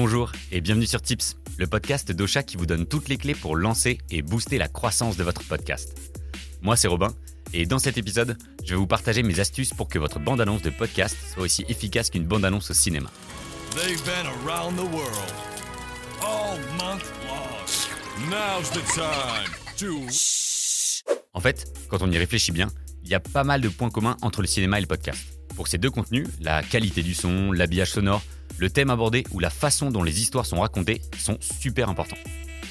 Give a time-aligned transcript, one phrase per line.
[0.00, 3.56] Bonjour et bienvenue sur Tips, le podcast d'Ocha qui vous donne toutes les clés pour
[3.56, 6.12] lancer et booster la croissance de votre podcast.
[6.62, 7.12] Moi c'est Robin
[7.52, 10.70] et dans cet épisode, je vais vous partager mes astuces pour que votre bande-annonce de
[10.70, 13.10] podcast soit aussi efficace qu'une bande-annonce au cinéma.
[13.72, 15.32] They've been around the world
[16.22, 18.30] all month long.
[18.30, 20.06] Now's the time to.
[21.32, 22.68] En fait, quand on y réfléchit bien,
[23.02, 25.26] il y a pas mal de points communs entre le cinéma et le podcast.
[25.56, 28.22] Pour ces deux contenus, la qualité du son, l'habillage sonore,
[28.58, 32.18] le thème abordé ou la façon dont les histoires sont racontées sont super importants.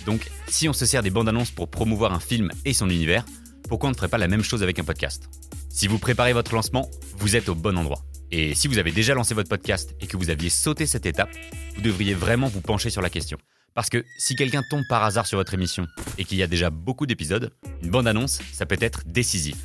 [0.05, 3.25] Donc, si on se sert des bandes annonces pour promouvoir un film et son univers,
[3.67, 5.29] pourquoi on ne ferait pas la même chose avec un podcast?
[5.69, 8.03] Si vous préparez votre lancement, vous êtes au bon endroit.
[8.31, 11.29] Et si vous avez déjà lancé votre podcast et que vous aviez sauté cette étape,
[11.75, 13.37] vous devriez vraiment vous pencher sur la question.
[13.73, 15.85] Parce que si quelqu'un tombe par hasard sur votre émission
[16.17, 19.55] et qu'il y a déjà beaucoup d'épisodes, une bande-annonce, ça peut être décisif.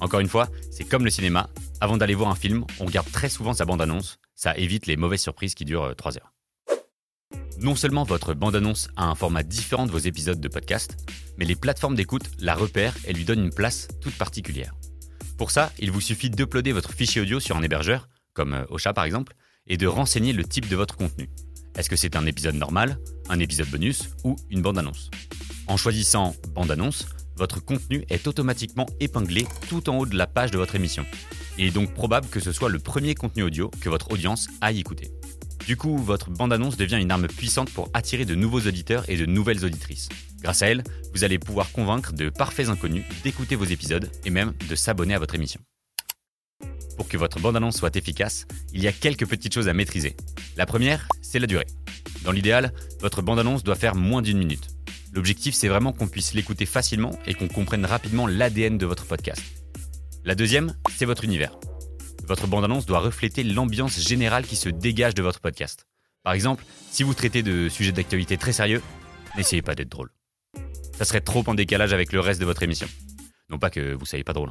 [0.00, 1.48] Encore une fois, c'est comme le cinéma,
[1.80, 5.22] avant d'aller voir un film, on regarde très souvent sa bande-annonce, ça évite les mauvaises
[5.22, 6.32] surprises qui durent 3 heures.
[7.58, 10.96] Non seulement votre bande-annonce a un format différent de vos épisodes de podcast,
[11.38, 14.74] mais les plateformes d'écoute la repèrent et lui donnent une place toute particulière.
[15.38, 18.92] Pour ça, il vous suffit d'uploader votre fichier audio sur un hébergeur, comme euh, Ocha
[18.92, 19.34] par exemple,
[19.66, 21.30] et de renseigner le type de votre contenu.
[21.76, 22.98] Est-ce que c'est un épisode normal,
[23.28, 25.10] un épisode bonus ou une bande-annonce?
[25.66, 30.58] En choisissant bande-annonce, votre contenu est automatiquement épinglé tout en haut de la page de
[30.58, 31.04] votre émission.
[31.58, 34.80] Il est donc probable que ce soit le premier contenu audio que votre audience aille
[34.80, 35.10] écouter.
[35.66, 39.26] Du coup, votre bande-annonce devient une arme puissante pour attirer de nouveaux auditeurs et de
[39.26, 40.08] nouvelles auditrices.
[40.42, 44.52] Grâce à elle, vous allez pouvoir convaincre de parfaits inconnus d'écouter vos épisodes et même
[44.68, 45.60] de s'abonner à votre émission.
[46.96, 50.14] Pour que votre bande-annonce soit efficace, il y a quelques petites choses à maîtriser.
[50.56, 51.66] La première, c'est la durée.
[52.22, 54.68] Dans l'idéal, votre bande-annonce doit faire moins d'une minute.
[55.12, 59.42] L'objectif, c'est vraiment qu'on puisse l'écouter facilement et qu'on comprenne rapidement l'ADN de votre podcast.
[60.24, 61.58] La deuxième, c'est votre univers.
[62.26, 65.86] Votre bande-annonce doit refléter l'ambiance générale qui se dégage de votre podcast.
[66.22, 68.82] Par exemple, si vous traitez de sujets d'actualité très sérieux,
[69.36, 70.10] n'essayez pas d'être drôle.
[70.92, 72.88] Ça serait trop en décalage avec le reste de votre émission.
[73.50, 74.50] Non pas que vous soyez pas drôle.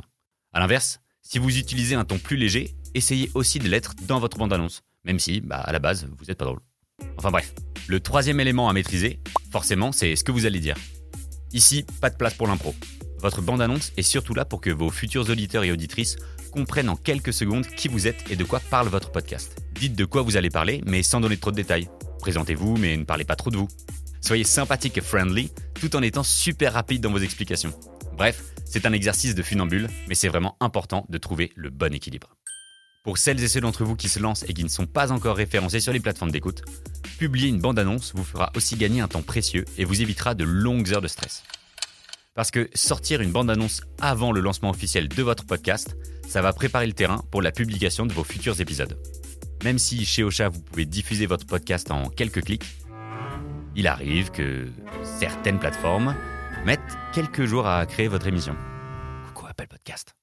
[0.54, 4.38] A l'inverse, si vous utilisez un ton plus léger, essayez aussi de l'être dans votre
[4.38, 6.60] bande-annonce, même si, bah, à la base, vous n'êtes pas drôle.
[7.18, 7.54] Enfin bref,
[7.88, 9.20] le troisième élément à maîtriser,
[9.52, 10.78] forcément, c'est ce que vous allez dire.
[11.52, 12.76] Ici, pas de place pour l'impro.
[13.20, 16.18] Votre bande-annonce est surtout là pour que vos futurs auditeurs et auditrices
[16.52, 19.62] comprennent en quelques secondes qui vous êtes et de quoi parle votre podcast.
[19.74, 21.90] Dites de quoi vous allez parler, mais sans donner trop de détails.
[22.20, 23.68] Présentez-vous, mais ne parlez pas trop de vous.
[24.22, 27.74] Soyez sympathique et friendly, tout en étant super rapide dans vos explications.
[28.18, 32.36] Bref, c'est un exercice de funambule, mais c'est vraiment important de trouver le bon équilibre.
[33.04, 35.36] Pour celles et ceux d'entre vous qui se lancent et qui ne sont pas encore
[35.36, 36.64] référencés sur les plateformes d'écoute,
[37.20, 40.92] publier une bande-annonce vous fera aussi gagner un temps précieux et vous évitera de longues
[40.92, 41.44] heures de stress.
[42.36, 45.96] Parce que sortir une bande-annonce avant le lancement officiel de votre podcast,
[46.28, 49.00] ça va préparer le terrain pour la publication de vos futurs épisodes.
[49.64, 52.66] Même si chez Ocha vous pouvez diffuser votre podcast en quelques clics,
[53.78, 54.68] il arrive que
[55.02, 56.14] certaines plateformes
[56.66, 56.82] mettent
[57.14, 58.58] quelques jours à créer votre émission.
[59.28, 60.14] Coucou Apple Podcast?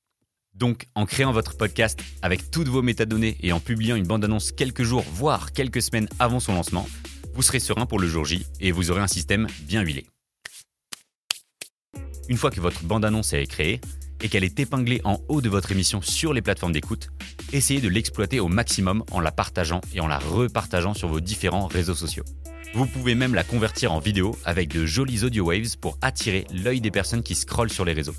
[0.53, 4.83] Donc, en créant votre podcast avec toutes vos métadonnées et en publiant une bande-annonce quelques
[4.83, 6.87] jours, voire quelques semaines avant son lancement,
[7.33, 10.05] vous serez serein pour le jour J et vous aurez un système bien huilé.
[12.29, 13.81] Une fois que votre bande-annonce est créée
[14.21, 17.09] et qu'elle est épinglée en haut de votre émission sur les plateformes d'écoute,
[17.53, 21.67] essayez de l'exploiter au maximum en la partageant et en la repartageant sur vos différents
[21.67, 22.25] réseaux sociaux.
[22.75, 26.81] Vous pouvez même la convertir en vidéo avec de jolis audio waves pour attirer l'œil
[26.81, 28.15] des personnes qui scrollent sur les réseaux.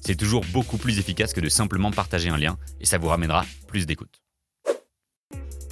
[0.00, 3.44] C'est toujours beaucoup plus efficace que de simplement partager un lien et ça vous ramènera
[3.68, 4.20] plus d'écoute.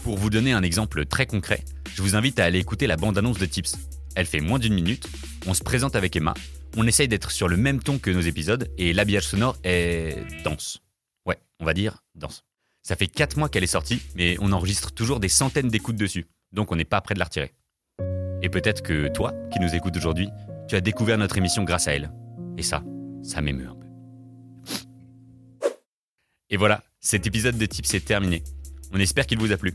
[0.05, 3.39] Pour vous donner un exemple très concret, je vous invite à aller écouter la bande-annonce
[3.39, 3.77] de Tips.
[4.15, 5.09] Elle fait moins d'une minute,
[5.47, 6.35] on se présente avec Emma,
[6.77, 10.83] on essaye d'être sur le même ton que nos épisodes et l'habillage sonore est dense.
[11.27, 12.45] Ouais, on va dire dense.
[12.83, 16.27] Ça fait 4 mois qu'elle est sortie, mais on enregistre toujours des centaines d'écoutes dessus,
[16.53, 17.53] donc on n'est pas prêt de la retirer.
[18.43, 20.29] Et peut-être que toi, qui nous écoutes aujourd'hui,
[20.69, 22.13] tu as découvert notre émission grâce à elle.
[22.59, 22.83] Et ça,
[23.23, 23.87] ça m'émeut un peu.
[26.51, 28.43] Et voilà, cet épisode de Tips est terminé.
[28.93, 29.75] On espère qu'il vous a plu.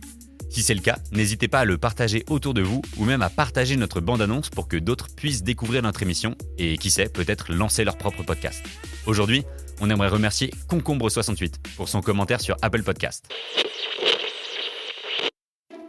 [0.49, 3.29] Si c'est le cas, n'hésitez pas à le partager autour de vous ou même à
[3.29, 7.83] partager notre bande-annonce pour que d'autres puissent découvrir notre émission et qui sait, peut-être lancer
[7.83, 8.63] leur propre podcast.
[9.05, 9.43] Aujourd'hui,
[9.81, 13.25] on aimerait remercier Concombre68 pour son commentaire sur Apple Podcast.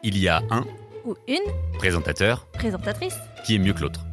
[0.03, 0.67] Il y a un
[1.05, 1.39] ou une
[1.79, 4.08] présentateur présentatrice qui est mieux que l'autre.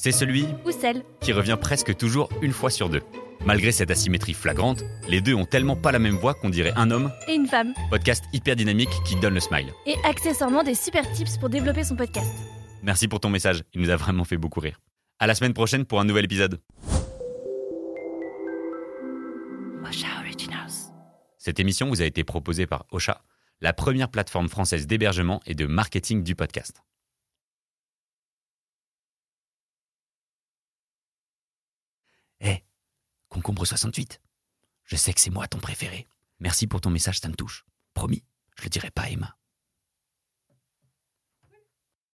[0.00, 3.02] C'est celui ou celle qui revient presque toujours une fois sur deux.
[3.44, 6.92] Malgré cette asymétrie flagrante, les deux ont tellement pas la même voix qu'on dirait un
[6.92, 7.10] homme.
[7.26, 7.74] et une femme.
[7.90, 9.72] Podcast hyper dynamique qui donne le smile.
[9.86, 12.30] Et accessoirement des super tips pour développer son podcast.
[12.84, 14.80] Merci pour ton message, il nous a vraiment fait beaucoup rire.
[15.18, 16.60] À la semaine prochaine pour un nouvel épisode.
[19.84, 20.92] Osha Originals.
[21.38, 23.24] Cette émission vous a été proposée par Ocha,
[23.60, 26.84] la première plateforme française d'hébergement et de marketing du podcast.
[32.40, 32.64] Hé,
[33.28, 34.20] concombre 68,
[34.84, 36.06] je sais que c'est moi ton préféré.
[36.40, 37.64] Merci pour ton message, ça me touche.
[37.94, 38.24] Promis,
[38.56, 39.37] je le dirai pas Emma.